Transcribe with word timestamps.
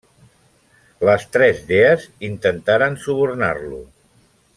Les 1.09 1.27
tres 1.35 1.61
dees 1.71 2.07
intentaren 2.29 2.97
subornar-lo. 3.05 3.83